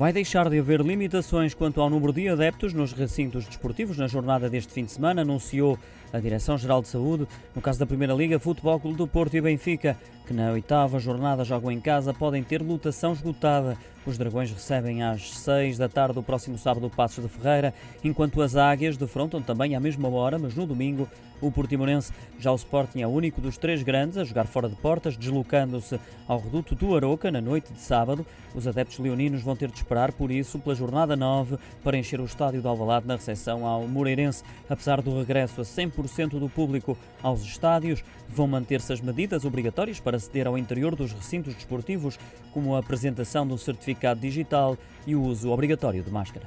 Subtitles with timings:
[0.00, 4.48] Vai deixar de haver limitações quanto ao número de adeptos nos recintos desportivos na jornada
[4.48, 5.78] deste fim de semana, anunciou
[6.10, 7.28] a Direção-Geral de Saúde.
[7.54, 9.98] No caso da Primeira Liga, Futebol Clube do Porto e Benfica,
[10.30, 13.76] que na oitava jornada jogam em casa, podem ter lotação esgotada.
[14.06, 17.74] Os Dragões recebem às seis da tarde do próximo sábado o Passos de Ferreira,
[18.04, 21.08] enquanto as Águias defrontam também à mesma hora, mas no domingo,
[21.40, 22.12] o Portimonense.
[22.38, 25.98] Já o Sporting é o único dos três grandes a jogar fora de portas, deslocando-se
[26.28, 28.24] ao reduto do Aroca na noite de sábado.
[28.54, 32.24] Os adeptos leoninos vão ter de esperar, por isso, pela jornada 9 para encher o
[32.24, 34.44] estádio de Alvalade na recepção ao Moreirense.
[34.68, 40.18] Apesar do regresso a 100% do público aos estádios, vão manter-se as medidas obrigatórias para
[40.20, 42.18] aceder ao interior dos recintos desportivos,
[42.52, 46.46] como a apresentação do certificado digital e o uso obrigatório de máscara.